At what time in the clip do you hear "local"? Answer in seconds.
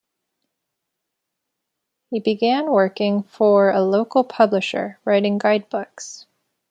3.83-4.23